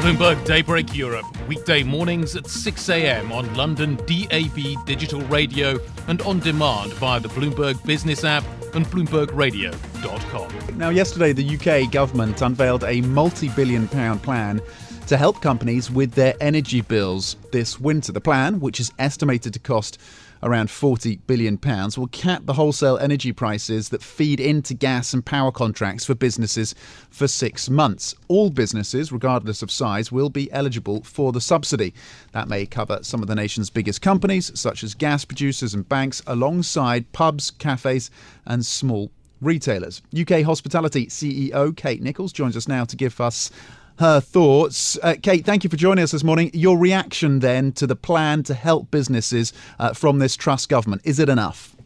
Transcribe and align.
Bloomberg 0.00 0.44
Daybreak 0.44 0.94
Europe, 0.94 1.24
weekday 1.48 1.82
mornings 1.82 2.36
at 2.36 2.46
6 2.46 2.88
a.m. 2.90 3.32
on 3.32 3.52
London 3.54 3.96
DAB 4.06 4.84
digital 4.84 5.20
radio 5.22 5.78
and 6.06 6.20
on 6.22 6.38
demand 6.38 6.92
via 6.94 7.18
the 7.18 7.28
Bloomberg 7.30 7.84
Business 7.84 8.22
app 8.22 8.44
and 8.74 8.86
BloombergRadio.com. 8.86 10.78
Now, 10.78 10.90
yesterday, 10.90 11.32
the 11.32 11.56
UK 11.56 11.90
government 11.90 12.42
unveiled 12.42 12.84
a 12.84 13.00
multi 13.00 13.48
billion 13.48 13.88
pound 13.88 14.22
plan 14.22 14.60
to 15.06 15.16
help 15.16 15.40
companies 15.40 15.90
with 15.90 16.12
their 16.12 16.34
energy 16.40 16.82
bills 16.82 17.36
this 17.50 17.80
winter. 17.80 18.12
The 18.12 18.20
plan, 18.20 18.60
which 18.60 18.78
is 18.80 18.92
estimated 18.98 19.54
to 19.54 19.58
cost 19.58 20.00
around 20.46 20.70
40 20.70 21.16
billion 21.26 21.58
pounds 21.58 21.98
will 21.98 22.06
cap 22.06 22.46
the 22.46 22.52
wholesale 22.52 22.96
energy 22.98 23.32
prices 23.32 23.88
that 23.88 24.02
feed 24.02 24.38
into 24.38 24.74
gas 24.74 25.12
and 25.12 25.26
power 25.26 25.50
contracts 25.50 26.04
for 26.04 26.14
businesses 26.14 26.74
for 27.10 27.26
6 27.26 27.68
months. 27.68 28.14
All 28.28 28.50
businesses 28.50 29.10
regardless 29.10 29.60
of 29.60 29.70
size 29.72 30.12
will 30.12 30.30
be 30.30 30.50
eligible 30.52 31.02
for 31.02 31.32
the 31.32 31.40
subsidy. 31.40 31.92
That 32.30 32.48
may 32.48 32.64
cover 32.64 33.00
some 33.02 33.22
of 33.22 33.28
the 33.28 33.34
nation's 33.34 33.70
biggest 33.70 34.00
companies 34.00 34.52
such 34.58 34.84
as 34.84 34.94
gas 34.94 35.24
producers 35.24 35.74
and 35.74 35.88
banks 35.88 36.22
alongside 36.28 37.10
pubs, 37.12 37.50
cafes 37.50 38.10
and 38.46 38.64
small 38.64 39.10
retailers. 39.40 40.00
UK 40.18 40.42
Hospitality 40.42 41.08
CEO 41.08 41.76
Kate 41.76 42.00
Nicholls 42.00 42.32
joins 42.32 42.56
us 42.56 42.68
now 42.68 42.84
to 42.84 42.96
give 42.96 43.20
us 43.20 43.50
her 43.98 44.20
thoughts. 44.20 44.98
Uh, 45.02 45.14
Kate, 45.20 45.44
thank 45.44 45.64
you 45.64 45.70
for 45.70 45.76
joining 45.76 46.02
us 46.02 46.12
this 46.12 46.24
morning. 46.24 46.50
Your 46.52 46.78
reaction 46.78 47.40
then 47.40 47.72
to 47.72 47.86
the 47.86 47.96
plan 47.96 48.42
to 48.44 48.54
help 48.54 48.90
businesses 48.90 49.52
uh, 49.78 49.92
from 49.92 50.18
this 50.18 50.36
Truss 50.36 50.66
government 50.66 51.02
is 51.04 51.18
it 51.18 51.28
enough? 51.28 51.76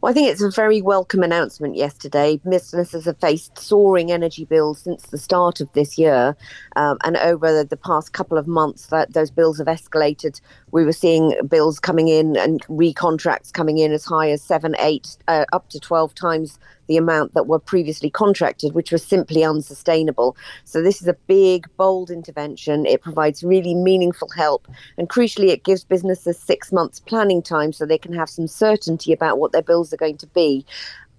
Well, 0.00 0.10
I 0.10 0.14
think 0.14 0.28
it's 0.28 0.40
a 0.40 0.50
very 0.50 0.80
welcome 0.80 1.22
announcement 1.22 1.76
yesterday. 1.76 2.40
Businesses 2.48 3.04
have 3.04 3.20
faced 3.20 3.58
soaring 3.58 4.10
energy 4.10 4.46
bills 4.46 4.80
since 4.80 5.02
the 5.02 5.18
start 5.18 5.60
of 5.60 5.70
this 5.74 5.98
year, 5.98 6.34
um, 6.76 6.96
and 7.04 7.18
over 7.18 7.62
the 7.64 7.76
past 7.76 8.14
couple 8.14 8.38
of 8.38 8.46
months, 8.46 8.86
that 8.86 9.12
those 9.12 9.30
bills 9.30 9.58
have 9.58 9.66
escalated. 9.66 10.40
We 10.70 10.86
were 10.86 10.94
seeing 10.94 11.34
bills 11.46 11.78
coming 11.78 12.08
in 12.08 12.34
and 12.38 12.66
recontracts 12.68 13.52
coming 13.52 13.76
in 13.76 13.92
as 13.92 14.06
high 14.06 14.30
as 14.30 14.40
seven, 14.40 14.74
eight, 14.78 15.18
uh, 15.28 15.44
up 15.52 15.68
to 15.68 15.78
twelve 15.78 16.14
times 16.14 16.58
the 16.90 16.96
amount 16.96 17.34
that 17.34 17.46
were 17.46 17.60
previously 17.60 18.10
contracted, 18.10 18.74
which 18.74 18.90
was 18.90 19.04
simply 19.04 19.44
unsustainable. 19.44 20.36
So, 20.64 20.82
this 20.82 21.00
is 21.00 21.06
a 21.06 21.14
big, 21.28 21.68
bold 21.76 22.10
intervention. 22.10 22.84
It 22.84 23.00
provides 23.00 23.44
really 23.44 23.76
meaningful 23.76 24.28
help. 24.36 24.66
And 24.98 25.08
crucially, 25.08 25.50
it 25.50 25.62
gives 25.62 25.84
businesses 25.84 26.36
six 26.36 26.72
months 26.72 26.98
planning 26.98 27.42
time 27.42 27.72
so 27.72 27.86
they 27.86 27.96
can 27.96 28.12
have 28.12 28.28
some 28.28 28.48
certainty 28.48 29.12
about 29.12 29.38
what 29.38 29.52
their 29.52 29.62
bills 29.62 29.92
are 29.92 29.96
going 30.04 30.18
to 30.18 30.26
be. 30.26 30.66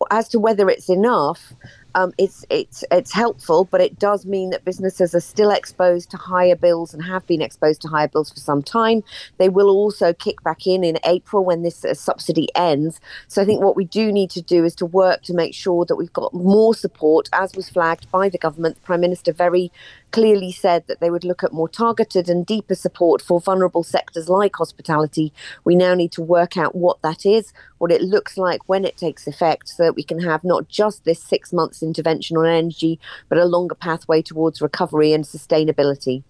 As 0.09 0.27
to 0.29 0.39
whether 0.39 0.67
it's 0.69 0.89
enough, 0.89 1.53
um, 1.95 2.13
it's 2.17 2.45
it's 2.49 2.83
it's 2.91 3.11
helpful, 3.11 3.65
but 3.65 3.81
it 3.81 3.99
does 3.99 4.25
mean 4.25 4.49
that 4.51 4.65
businesses 4.65 5.13
are 5.13 5.19
still 5.19 5.51
exposed 5.51 6.09
to 6.11 6.17
higher 6.17 6.55
bills 6.55 6.93
and 6.93 7.03
have 7.03 7.25
been 7.27 7.41
exposed 7.41 7.81
to 7.81 7.87
higher 7.87 8.07
bills 8.07 8.31
for 8.31 8.39
some 8.39 8.63
time. 8.63 9.03
They 9.37 9.49
will 9.49 9.69
also 9.69 10.13
kick 10.13 10.41
back 10.43 10.67
in 10.67 10.83
in 10.83 10.99
April 11.05 11.43
when 11.43 11.63
this 11.63 11.83
uh, 11.83 11.93
subsidy 11.93 12.47
ends. 12.55 12.99
So 13.27 13.41
I 13.41 13.45
think 13.45 13.61
what 13.61 13.75
we 13.75 13.85
do 13.85 14.11
need 14.11 14.29
to 14.31 14.41
do 14.41 14.63
is 14.63 14.75
to 14.75 14.85
work 14.85 15.23
to 15.23 15.33
make 15.33 15.53
sure 15.53 15.85
that 15.85 15.95
we've 15.95 16.13
got 16.13 16.33
more 16.33 16.73
support, 16.73 17.29
as 17.33 17.55
was 17.55 17.69
flagged 17.69 18.09
by 18.11 18.29
the 18.29 18.37
government. 18.37 18.75
The 18.75 18.81
Prime 18.81 19.01
Minister 19.01 19.33
very 19.33 19.71
clearly 20.11 20.51
said 20.51 20.85
that 20.87 20.99
they 20.99 21.09
would 21.09 21.23
look 21.23 21.43
at 21.43 21.53
more 21.53 21.69
targeted 21.69 22.29
and 22.29 22.45
deeper 22.45 22.75
support 22.75 23.21
for 23.21 23.39
vulnerable 23.39 23.83
sectors 23.83 24.29
like 24.29 24.55
hospitality. 24.55 25.33
We 25.63 25.75
now 25.75 25.93
need 25.93 26.11
to 26.13 26.21
work 26.21 26.57
out 26.57 26.75
what 26.75 27.01
that 27.01 27.25
is, 27.25 27.53
what 27.77 27.91
it 27.91 28.01
looks 28.01 28.37
like 28.37 28.67
when 28.67 28.85
it 28.85 28.97
takes 28.97 29.27
effect, 29.27 29.69
so 29.69 29.83
that 29.83 29.95
we 29.95 30.03
can 30.03 30.19
have 30.19 30.43
not 30.43 30.67
just 30.67 31.03
this 31.03 31.21
six 31.21 31.51
months 31.51 31.81
intervention 31.81 32.37
on 32.37 32.45
energy, 32.45 32.99
but 33.29 33.37
a 33.37 33.45
longer 33.45 33.75
pathway 33.75 34.21
towards 34.21 34.61
recovery 34.61 35.13
and 35.13 35.23
sustainability. 35.23 36.23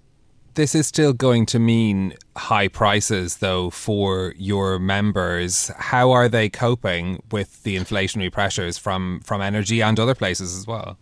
This 0.53 0.75
is 0.75 0.85
still 0.85 1.13
going 1.13 1.45
to 1.47 1.59
mean 1.59 2.13
high 2.35 2.67
prices, 2.67 3.37
though, 3.37 3.69
for 3.69 4.33
your 4.37 4.79
members. 4.79 5.71
How 5.77 6.11
are 6.11 6.27
they 6.27 6.49
coping 6.49 7.23
with 7.31 7.63
the 7.63 7.77
inflationary 7.77 8.31
pressures 8.31 8.77
from, 8.77 9.21
from 9.23 9.41
energy 9.41 9.81
and 9.81 9.97
other 9.97 10.13
places 10.13 10.53
as 10.57 10.67
well? 10.67 10.97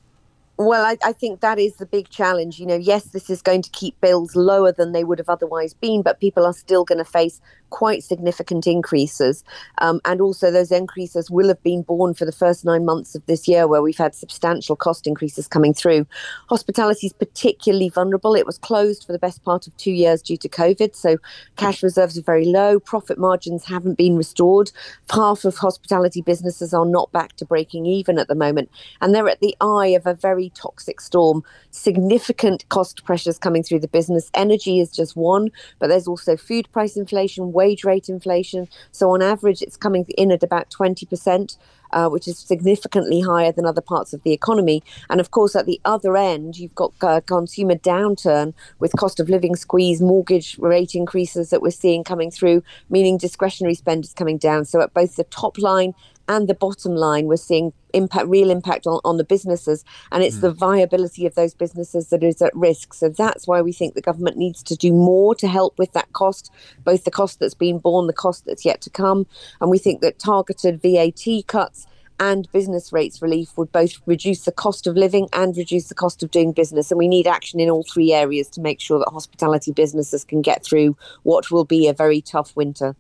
Well, 0.60 0.86
I, 0.86 0.98
I, 1.06 1.14
think 1.14 1.40
that 1.40 1.58
is 1.58 1.78
the 1.78 1.86
big 1.86 2.10
challenge. 2.10 2.60
You 2.60 2.66
know, 2.66 2.76
yes, 2.76 3.06
this 3.06 3.30
is 3.30 3.42
going 3.42 3.62
to 3.62 3.70
keep 3.70 4.02
bills 4.02 4.36
lower 4.36 4.74
than 4.74 4.92
they 4.92 5.06
would 5.06 5.18
have 5.18 5.30
otherwise 5.30 5.74
been, 5.74 6.02
but 6.02 6.20
people 6.20 6.46
are 6.46 6.54
still 6.54 6.84
going 6.84 6.98
to 7.00 7.06
face 7.06 7.40
quite 7.70 8.04
significant 8.04 8.68
increases. 8.68 9.44
Um, 9.80 10.02
and 10.06 10.22
also, 10.22 10.52
those 10.52 10.72
increases 10.72 11.30
will 11.30 11.48
have 11.48 11.62
been 11.64 11.84
borne 11.84 12.14
for 12.14 12.26
the 12.26 12.32
first 12.32 12.66
nine 12.66 12.86
months 12.86 13.16
of 13.16 13.26
this 13.26 13.48
year, 13.48 13.68
where 13.68 13.82
we've 13.82 13.98
had 13.98 14.16
substantial 14.16 14.76
cost 14.76 15.08
increases 15.08 15.48
coming 15.48 15.74
through. 15.74 16.06
Hospitality 16.50 17.08
is 17.08 17.14
particularly 17.14 17.90
vulnerable. 17.90 18.36
It 18.36 18.46
was 18.46 18.58
closed 18.58 19.06
for 19.06 19.12
the 19.12 19.20
best 19.20 19.44
part 19.44 19.68
of 19.68 19.76
two 19.78 19.92
years 19.92 20.22
due 20.22 20.38
to 20.38 20.50
COVID, 20.50 20.96
so 20.96 21.18
cash 21.56 21.84
reserves 21.84 22.18
are 22.18 22.24
very 22.24 22.46
low. 22.46 22.80
Profit 22.80 23.18
margins 23.18 23.66
haven't 23.66 23.98
been 23.98 24.18
restored. 24.18 24.72
Half 25.12 25.46
of 25.46 25.56
hospitality 25.58 26.22
businesses 26.22 26.74
are 26.74 26.86
not 26.86 27.12
back 27.12 27.36
to 27.38 27.46
breaking 27.46 27.86
even 27.86 28.18
at 28.20 28.28
the 28.28 28.36
moment, 28.36 28.70
and 29.02 29.14
they're 29.14 29.30
at 29.30 29.40
the 29.40 29.56
eye 29.62 29.88
of 29.88 30.06
a 30.06 30.14
very 30.14 30.52
toxic 30.56 31.02
storm. 31.02 31.44
Significant 31.72 32.68
cost 32.70 33.04
pressures 33.04 33.38
coming 33.38 33.64
through 33.64 33.80
the 33.80 33.88
business. 33.88 34.30
Energy 34.34 34.80
is 34.80 34.92
just 34.92 35.16
one, 35.16 35.50
but 35.80 35.88
there's 35.88 36.08
also 36.08 36.36
food 36.36 36.72
price 36.72 36.98
inflation, 36.98 37.52
wage 37.62 37.84
rate 37.84 38.08
inflation. 38.10 38.62
So 38.92 39.04
on 39.12 39.22
average, 39.22 39.62
it's 39.62 39.78
coming 39.78 40.06
in 40.18 40.32
at 40.32 40.44
about 40.44 40.70
20%. 40.70 41.58
Uh, 41.92 42.08
which 42.08 42.28
is 42.28 42.38
significantly 42.38 43.20
higher 43.20 43.52
than 43.52 43.66
other 43.66 43.82
parts 43.82 44.14
of 44.14 44.22
the 44.22 44.32
economy. 44.32 44.84
And 45.10 45.20
of 45.20 45.32
course, 45.32 45.56
at 45.56 45.66
the 45.66 45.82
other 45.86 46.16
end, 46.16 46.60
you've 46.60 46.76
got 46.76 46.94
uh, 47.02 47.20
consumer 47.22 47.74
downturn 47.74 48.54
with 48.78 48.92
cost 48.96 49.20
of 49.20 49.28
living 49.28 49.56
squeeze, 49.56 50.00
mortgage 50.00 50.56
rate 50.60 50.94
increases 50.94 51.50
that 51.50 51.64
we're 51.64 51.82
seeing 51.84 52.04
coming 52.04 52.30
through, 52.30 52.62
meaning 52.92 53.18
discretionary 53.18 53.74
spend 53.74 54.06
is 54.06 54.14
coming 54.14 54.38
down. 54.38 54.66
So 54.66 54.82
at 54.82 54.94
both 54.94 55.16
the 55.16 55.24
top 55.24 55.58
line 55.58 55.96
and 56.30 56.48
the 56.48 56.54
bottom 56.54 56.96
line, 56.96 57.26
we're 57.26 57.36
seeing 57.36 57.74
impact, 57.94 58.28
real 58.28 58.52
impact 58.52 58.86
on, 58.88 59.02
on 59.04 59.18
the 59.18 59.24
businesses, 59.24 59.84
and 60.12 60.24
it's 60.24 60.38
mm. 60.38 60.42
the 60.42 60.52
viability 60.52 61.26
of 61.26 61.36
those 61.36 61.54
businesses 61.54 62.10
that 62.10 62.24
is 62.24 62.42
at 62.42 62.56
risk. 62.56 62.94
So 62.94 63.10
that's 63.10 63.48
why 63.48 63.62
we 63.62 63.74
think 63.74 63.96
the 63.96 64.02
government 64.02 64.38
needs 64.38 64.64
to 64.64 64.76
do 64.76 64.94
more 64.94 65.36
to 65.36 65.48
help 65.48 65.78
with 65.78 65.92
that 65.94 66.14
cost, 66.14 66.52
both 66.86 67.04
the 67.04 67.12
cost 67.12 67.40
that's 67.40 67.56
been 67.56 67.80
borne, 67.80 68.08
the 68.08 68.14
cost 68.14 68.46
that's 68.46 68.64
yet 68.64 68.80
to 68.82 68.90
come, 68.90 69.26
and 69.60 69.70
we 69.70 69.80
think 69.80 70.02
that 70.02 70.20
targeted 70.20 70.82
VAT 70.82 71.48
cuts 71.48 71.88
and 72.20 72.52
business 72.52 72.92
rates 72.92 73.22
relief 73.22 73.58
would 73.58 73.72
both 73.72 73.94
reduce 74.06 74.44
the 74.44 74.52
cost 74.52 74.86
of 74.86 74.96
living 74.96 75.28
and 75.34 75.56
reduce 75.58 75.88
the 75.88 75.96
cost 75.96 76.22
of 76.22 76.32
doing 76.32 76.52
business. 76.52 76.92
And 76.92 76.98
we 76.98 77.08
need 77.08 77.28
action 77.28 77.60
in 77.60 77.70
all 77.70 77.84
three 77.84 78.14
areas 78.14 78.50
to 78.50 78.62
make 78.62 78.82
sure 78.82 79.00
that 79.00 79.10
hospitality 79.10 79.72
businesses 79.72 80.26
can 80.26 80.42
get 80.42 80.64
through 80.64 80.98
what 81.24 81.50
will 81.50 81.66
be 81.66 81.88
a 81.88 81.94
very 81.94 82.22
tough 82.22 82.56
winter. 82.56 82.96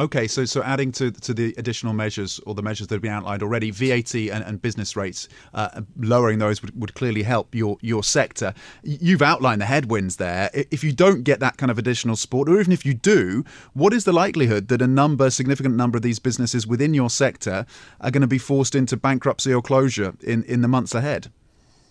Okay, 0.00 0.26
so 0.26 0.46
so 0.46 0.62
adding 0.62 0.92
to 0.92 1.10
to 1.10 1.34
the 1.34 1.54
additional 1.58 1.92
measures 1.92 2.40
or 2.46 2.54
the 2.54 2.62
measures 2.62 2.86
that 2.86 2.94
have 2.94 3.02
been 3.02 3.12
outlined 3.12 3.42
already, 3.42 3.70
VAT 3.70 4.14
and, 4.14 4.42
and 4.42 4.62
business 4.62 4.96
rates, 4.96 5.28
uh, 5.52 5.82
lowering 5.98 6.38
those 6.38 6.62
would, 6.62 6.80
would 6.80 6.94
clearly 6.94 7.22
help 7.22 7.54
your 7.54 7.76
your 7.82 8.02
sector. 8.02 8.54
You've 8.82 9.20
outlined 9.20 9.60
the 9.60 9.66
headwinds 9.66 10.16
there. 10.16 10.48
If 10.54 10.82
you 10.82 10.92
don't 10.92 11.22
get 11.22 11.40
that 11.40 11.58
kind 11.58 11.70
of 11.70 11.78
additional 11.78 12.16
support, 12.16 12.48
or 12.48 12.58
even 12.58 12.72
if 12.72 12.86
you 12.86 12.94
do, 12.94 13.44
what 13.74 13.92
is 13.92 14.04
the 14.04 14.12
likelihood 14.14 14.68
that 14.68 14.80
a 14.80 14.86
number, 14.86 15.28
significant 15.28 15.76
number 15.76 15.98
of 15.98 16.02
these 16.02 16.18
businesses 16.18 16.66
within 16.66 16.94
your 16.94 17.10
sector 17.10 17.66
are 18.00 18.10
going 18.10 18.22
to 18.22 18.26
be 18.26 18.38
forced 18.38 18.74
into 18.74 18.96
bankruptcy 18.96 19.52
or 19.52 19.60
closure 19.60 20.14
in 20.22 20.44
in 20.44 20.62
the 20.62 20.68
months 20.68 20.94
ahead? 20.94 21.30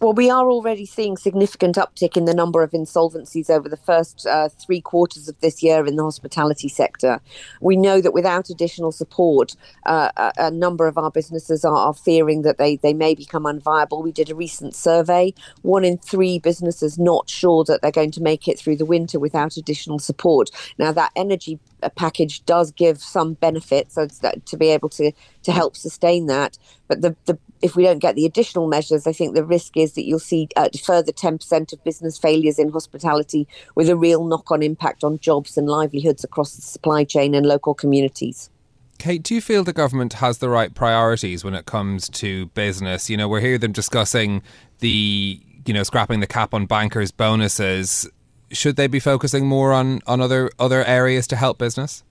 Well, 0.02 0.14
we 0.14 0.30
are 0.30 0.50
already 0.50 0.86
seeing 0.86 1.18
significant 1.18 1.76
uptick 1.76 2.16
in 2.16 2.24
the 2.24 2.34
number 2.34 2.64
of 2.64 2.72
insolvencies 2.72 3.50
over 3.50 3.68
the 3.68 3.76
first 3.76 4.26
uh, 4.26 4.48
three 4.48 4.80
quarters 4.80 5.28
of 5.28 5.38
this 5.42 5.62
year 5.62 5.86
in 5.86 5.98
the 5.98 6.04
hospitality 6.04 6.70
sector. 6.70 7.20
We 7.60 7.76
know 7.76 8.00
that 8.00 8.14
without 8.14 8.50
additional 8.50 8.94
support, 8.94 9.58
uh, 9.86 10.10
a, 10.16 10.32
a, 10.38 10.52
number 10.52 10.88
of 10.88 10.98
our 10.98 11.12
businesses 11.12 11.66
are, 11.66 11.76
are, 11.76 11.94
fearing 11.94 12.44
that 12.44 12.58
they, 12.58 12.78
they 12.78 12.94
may 12.94 13.14
become 13.14 13.44
unviable. 13.44 14.02
We 14.02 14.14
did 14.14 14.30
a 14.30 14.36
recent 14.36 14.74
survey. 14.74 15.34
One 15.64 15.84
in 15.84 15.98
three 15.98 16.40
businesses 16.40 16.98
not 16.98 17.30
sure 17.30 17.66
that 17.66 17.82
they're 17.82 17.92
going 17.92 18.12
to 18.12 18.22
make 18.22 18.48
it 18.48 18.58
through 18.58 18.78
the 18.78 18.86
winter 18.86 19.20
without 19.20 19.58
additional 19.58 20.00
support. 20.00 20.50
Now, 20.78 20.94
that 20.94 21.12
energy 21.18 21.60
uh, 21.84 21.90
package 21.90 22.46
does 22.46 22.72
give 22.72 23.02
some 23.02 23.34
benefits 23.34 23.96
so 23.96 24.08
to 24.08 24.58
be 24.58 24.70
able 24.70 24.90
to, 24.90 25.12
to 25.44 25.52
help 25.52 25.76
sustain 25.76 26.28
that. 26.28 26.58
But 26.88 27.02
the, 27.02 27.18
the 27.26 27.38
if 27.62 27.76
we 27.76 27.84
don't 27.84 28.00
get 28.00 28.16
the 28.16 28.26
additional 28.26 28.68
measures, 28.68 29.06
I 29.06 29.14
think 29.14 29.36
the 29.36 29.44
risk 29.44 29.76
is 29.76 29.94
that 29.94 30.06
you'll 30.06 30.20
see 30.20 30.48
a 30.56 30.62
uh, 30.62 30.70
further 30.84 31.12
10% 31.12 31.74
of 31.74 31.84
business 31.84 32.18
failures 32.18 32.60
in 32.60 32.70
hospitality 32.72 33.48
with 33.76 33.90
a 33.90 33.96
real 33.96 34.26
knock 34.26 34.52
on 34.52 34.64
impact 34.64 35.04
on 35.04 35.20
jobs 35.20 35.58
and 35.58 35.68
livelihoods 35.68 36.24
across 36.24 36.56
the 36.56 36.62
supply 36.62 37.04
chain 37.04 37.34
and 37.36 37.46
local 37.46 37.74
communities. 37.74 38.50
Kate, 38.98 39.24
do 39.24 39.34
you 39.34 39.42
feel 39.42 39.64
the 39.64 39.74
government 39.74 40.14
has 40.14 40.40
the 40.40 40.50
right 40.50 40.74
priorities 40.74 41.44
when 41.44 41.54
it 41.54 41.66
comes 41.66 42.10
to 42.10 42.48
business? 42.48 43.10
You 43.10 43.16
know, 43.16 43.30
we're 43.30 43.40
hearing 43.40 43.62
them 43.62 43.72
discussing 43.72 44.42
the, 44.80 45.42
you 45.66 45.74
know, 45.74 45.84
scrapping 45.84 46.20
the 46.20 46.28
cap 46.28 46.54
on 46.54 46.66
bankers' 46.66 47.12
bonuses. 47.12 48.10
Should 48.52 48.76
they 48.76 48.88
be 48.88 49.00
focusing 49.00 49.48
more 49.48 49.72
on, 49.72 50.02
on 50.06 50.20
other 50.20 50.52
other 50.60 50.84
areas 50.84 51.28
to 51.28 51.38
help 51.38 51.58
business? 51.58 52.04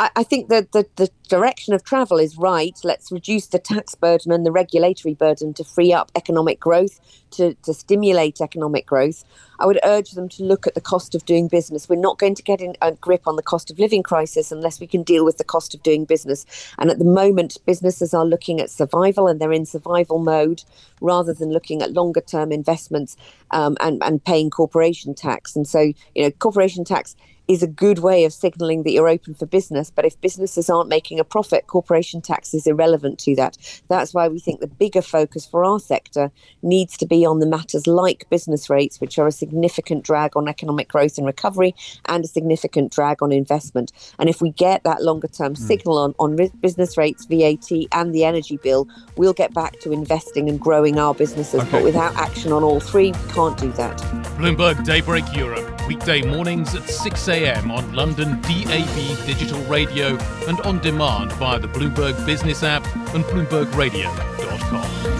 I, 0.00 0.10
I 0.16 0.22
think 0.24 0.48
that 0.48 0.72
the, 0.72 0.86
the 0.96 1.10
direction 1.28 1.74
of 1.74 1.84
travel 1.84 2.18
is 2.18 2.36
right. 2.36 2.76
Let's 2.82 3.12
reduce 3.12 3.46
the 3.48 3.58
tax 3.58 3.94
burden 3.94 4.32
and 4.32 4.44
the 4.44 4.50
regulatory 4.50 5.14
burden 5.14 5.54
to 5.54 5.62
free 5.62 5.92
up 5.92 6.10
economic 6.16 6.58
growth, 6.58 6.98
to, 7.32 7.54
to 7.62 7.74
stimulate 7.74 8.40
economic 8.40 8.86
growth. 8.86 9.24
I 9.60 9.66
would 9.66 9.78
urge 9.84 10.12
them 10.12 10.28
to 10.30 10.42
look 10.42 10.66
at 10.66 10.74
the 10.74 10.80
cost 10.80 11.14
of 11.14 11.26
doing 11.26 11.48
business. 11.48 11.88
We're 11.88 11.96
not 11.96 12.18
going 12.18 12.34
to 12.34 12.42
get 12.42 12.62
a 12.80 12.92
grip 12.92 13.28
on 13.28 13.36
the 13.36 13.42
cost 13.42 13.70
of 13.70 13.78
living 13.78 14.02
crisis 14.02 14.50
unless 14.50 14.80
we 14.80 14.86
can 14.86 15.02
deal 15.02 15.24
with 15.24 15.36
the 15.36 15.44
cost 15.44 15.74
of 15.74 15.82
doing 15.82 16.06
business. 16.06 16.46
And 16.78 16.90
at 16.90 16.98
the 16.98 17.04
moment, 17.04 17.58
businesses 17.66 18.14
are 18.14 18.24
looking 18.24 18.58
at 18.58 18.70
survival 18.70 19.28
and 19.28 19.38
they're 19.38 19.52
in 19.52 19.66
survival 19.66 20.18
mode 20.18 20.64
rather 21.02 21.34
than 21.34 21.52
looking 21.52 21.82
at 21.82 21.92
longer 21.92 22.22
term 22.22 22.52
investments 22.52 23.18
um, 23.50 23.76
and, 23.80 24.02
and 24.02 24.24
paying 24.24 24.48
corporation 24.48 25.14
tax. 25.14 25.54
And 25.54 25.68
so, 25.68 25.92
you 26.14 26.22
know, 26.22 26.30
corporation 26.30 26.84
tax 26.84 27.14
is 27.50 27.64
a 27.64 27.66
good 27.66 27.98
way 27.98 28.24
of 28.24 28.32
signaling 28.32 28.84
that 28.84 28.92
you're 28.92 29.08
open 29.08 29.34
for 29.34 29.44
business. 29.44 29.90
But 29.90 30.04
if 30.04 30.20
businesses 30.20 30.70
aren't 30.70 30.88
making 30.88 31.18
a 31.18 31.24
profit, 31.24 31.66
corporation 31.66 32.20
tax 32.20 32.54
is 32.54 32.64
irrelevant 32.64 33.18
to 33.20 33.34
that. 33.34 33.58
That's 33.88 34.14
why 34.14 34.28
we 34.28 34.38
think 34.38 34.60
the 34.60 34.68
bigger 34.68 35.02
focus 35.02 35.46
for 35.46 35.64
our 35.64 35.80
sector 35.80 36.30
needs 36.62 36.96
to 36.98 37.06
be 37.06 37.26
on 37.26 37.40
the 37.40 37.46
matters 37.46 37.88
like 37.88 38.30
business 38.30 38.70
rates, 38.70 39.00
which 39.00 39.18
are 39.18 39.26
a 39.26 39.32
significant 39.32 40.04
drag 40.04 40.36
on 40.36 40.46
economic 40.46 40.86
growth 40.86 41.18
and 41.18 41.26
recovery 41.26 41.74
and 42.06 42.24
a 42.24 42.28
significant 42.28 42.92
drag 42.92 43.20
on 43.20 43.32
investment. 43.32 43.90
And 44.20 44.28
if 44.28 44.40
we 44.40 44.52
get 44.52 44.84
that 44.84 45.02
longer 45.02 45.26
term 45.26 45.54
mm. 45.54 45.58
signal 45.58 45.98
on, 45.98 46.14
on 46.20 46.36
business 46.60 46.96
rates, 46.96 47.24
VAT, 47.24 47.68
and 47.90 48.14
the 48.14 48.24
energy 48.24 48.58
bill, 48.58 48.86
we'll 49.16 49.32
get 49.32 49.52
back 49.52 49.80
to 49.80 49.90
investing 49.90 50.48
and 50.48 50.60
growing 50.60 51.00
our 51.00 51.14
businesses. 51.14 51.62
Okay. 51.62 51.70
But 51.72 51.82
without 51.82 52.14
action 52.14 52.52
on 52.52 52.62
all 52.62 52.78
three, 52.78 53.10
we 53.10 53.32
can't 53.32 53.58
do 53.58 53.72
that. 53.72 53.98
Bloomberg 54.38 54.84
Daybreak 54.84 55.24
Europe 55.34 55.69
weekday 55.90 56.22
mornings 56.22 56.76
at 56.76 56.88
6 56.88 57.28
a.m. 57.30 57.72
on 57.72 57.92
London 57.92 58.40
DAB 58.42 59.26
digital 59.26 59.60
radio 59.62 60.16
and 60.46 60.60
on 60.60 60.78
demand 60.78 61.32
via 61.32 61.58
the 61.58 61.66
Bloomberg 61.66 62.14
Business 62.24 62.62
app 62.62 62.86
and 63.12 63.24
BloombergRadio.com. 63.24 65.10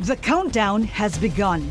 The 0.00 0.16
countdown 0.16 0.84
has 0.84 1.18
begun. 1.18 1.70